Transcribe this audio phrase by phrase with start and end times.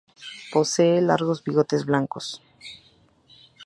[0.51, 2.41] Posee largos bigotes blancos.